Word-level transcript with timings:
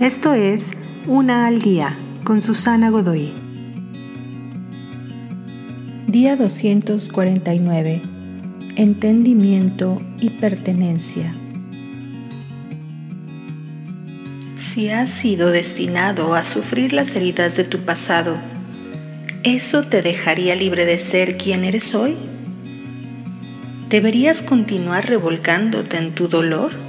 Esto 0.00 0.34
es 0.34 0.72
Una 1.06 1.46
al 1.46 1.62
Día 1.62 1.96
con 2.22 2.42
Susana 2.42 2.90
Godoy. 2.90 3.32
Día 6.06 6.36
249. 6.36 8.02
Entendimiento 8.76 10.02
y 10.20 10.28
pertenencia. 10.28 11.34
Si 14.56 14.90
has 14.90 15.08
sido 15.08 15.50
destinado 15.50 16.34
a 16.34 16.44
sufrir 16.44 16.92
las 16.92 17.16
heridas 17.16 17.56
de 17.56 17.64
tu 17.64 17.78
pasado, 17.78 18.36
¿eso 19.44 19.82
te 19.82 20.02
dejaría 20.02 20.54
libre 20.56 20.84
de 20.84 20.98
ser 20.98 21.38
quien 21.38 21.64
eres 21.64 21.94
hoy? 21.94 22.16
¿Deberías 23.88 24.42
continuar 24.42 25.08
revolcándote 25.08 25.96
en 25.96 26.14
tu 26.14 26.28
dolor? 26.28 26.85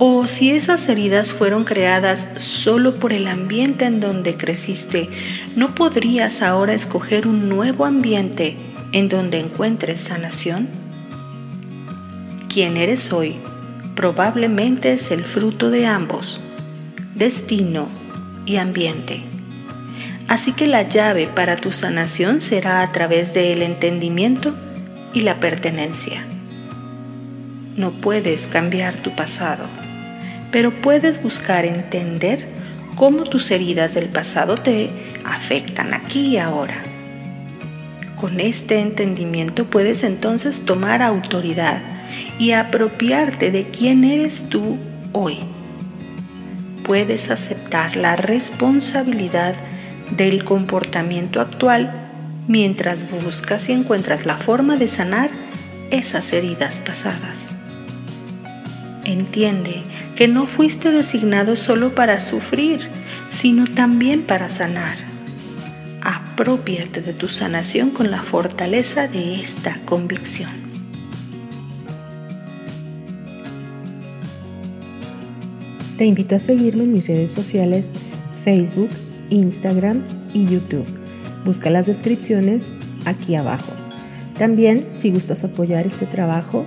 O 0.00 0.28
si 0.28 0.52
esas 0.52 0.88
heridas 0.88 1.32
fueron 1.32 1.64
creadas 1.64 2.28
solo 2.36 3.00
por 3.00 3.12
el 3.12 3.26
ambiente 3.26 3.84
en 3.84 3.98
donde 3.98 4.36
creciste, 4.36 5.08
¿no 5.56 5.74
podrías 5.74 6.40
ahora 6.40 6.72
escoger 6.72 7.26
un 7.26 7.48
nuevo 7.48 7.84
ambiente 7.84 8.56
en 8.92 9.08
donde 9.08 9.40
encuentres 9.40 10.00
sanación? 10.00 10.68
Quien 12.48 12.76
eres 12.76 13.12
hoy 13.12 13.34
probablemente 13.96 14.92
es 14.92 15.10
el 15.10 15.24
fruto 15.24 15.68
de 15.68 15.86
ambos, 15.86 16.40
destino 17.16 17.88
y 18.46 18.58
ambiente. 18.58 19.24
Así 20.28 20.52
que 20.52 20.68
la 20.68 20.82
llave 20.82 21.26
para 21.26 21.56
tu 21.56 21.72
sanación 21.72 22.40
será 22.40 22.82
a 22.82 22.92
través 22.92 23.34
del 23.34 23.62
entendimiento 23.62 24.54
y 25.12 25.22
la 25.22 25.40
pertenencia. 25.40 26.24
No 27.76 28.00
puedes 28.00 28.46
cambiar 28.46 28.94
tu 28.94 29.16
pasado 29.16 29.66
pero 30.50 30.80
puedes 30.80 31.22
buscar 31.22 31.64
entender 31.64 32.46
cómo 32.94 33.24
tus 33.24 33.50
heridas 33.50 33.94
del 33.94 34.08
pasado 34.08 34.56
te 34.56 34.90
afectan 35.24 35.94
aquí 35.94 36.26
y 36.26 36.38
ahora. 36.38 36.82
Con 38.16 38.40
este 38.40 38.80
entendimiento 38.80 39.66
puedes 39.66 40.02
entonces 40.02 40.64
tomar 40.64 41.02
autoridad 41.02 41.80
y 42.38 42.52
apropiarte 42.52 43.50
de 43.50 43.64
quién 43.64 44.02
eres 44.04 44.48
tú 44.48 44.76
hoy. 45.12 45.38
Puedes 46.84 47.30
aceptar 47.30 47.96
la 47.96 48.16
responsabilidad 48.16 49.54
del 50.10 50.42
comportamiento 50.42 51.40
actual 51.40 51.92
mientras 52.48 53.10
buscas 53.10 53.68
y 53.68 53.72
encuentras 53.72 54.26
la 54.26 54.38
forma 54.38 54.76
de 54.76 54.88
sanar 54.88 55.30
esas 55.90 56.32
heridas 56.32 56.80
pasadas. 56.80 57.50
Entiende 59.08 59.80
que 60.16 60.28
no 60.28 60.44
fuiste 60.44 60.92
designado 60.92 61.56
solo 61.56 61.94
para 61.94 62.20
sufrir, 62.20 62.90
sino 63.30 63.64
también 63.66 64.20
para 64.24 64.50
sanar. 64.50 64.98
Apropiate 66.02 67.00
de 67.00 67.14
tu 67.14 67.26
sanación 67.26 67.88
con 67.88 68.10
la 68.10 68.22
fortaleza 68.22 69.08
de 69.08 69.40
esta 69.40 69.80
convicción. 69.86 70.50
Te 75.96 76.04
invito 76.04 76.36
a 76.36 76.38
seguirme 76.38 76.84
en 76.84 76.92
mis 76.92 77.06
redes 77.06 77.32
sociales 77.32 77.94
Facebook, 78.44 78.90
Instagram 79.30 80.04
y 80.34 80.44
YouTube. 80.44 80.84
Busca 81.46 81.70
las 81.70 81.86
descripciones 81.86 82.74
aquí 83.06 83.36
abajo. 83.36 83.72
También, 84.38 84.86
si 84.92 85.10
gustas 85.10 85.44
apoyar 85.44 85.86
este 85.86 86.04
trabajo, 86.04 86.66